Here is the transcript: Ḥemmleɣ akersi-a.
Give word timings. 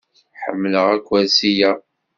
Ḥemmleɣ 0.41 0.85
akersi-a. 0.95 1.71